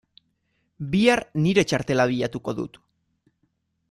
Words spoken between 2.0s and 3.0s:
bilatuko dut.